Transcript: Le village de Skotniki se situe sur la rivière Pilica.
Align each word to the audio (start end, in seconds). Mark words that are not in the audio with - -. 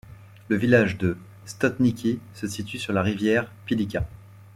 Le 0.47 0.55
village 0.55 0.97
de 0.97 1.15
Skotniki 1.45 2.17
se 2.33 2.47
situe 2.47 2.79
sur 2.79 2.91
la 2.91 3.03
rivière 3.03 3.51
Pilica. 3.67 4.03